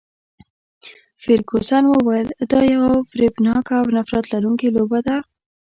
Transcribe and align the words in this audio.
فرګوسن 1.23 1.83
وویل، 1.89 2.27
دا 2.51 2.59
یوه 2.73 2.91
فریبناکه 3.11 3.73
او 3.81 3.87
نفرت 3.97 4.25
لرونکې 4.33 4.67
لوبه 4.77 4.99
ده. 5.07 5.15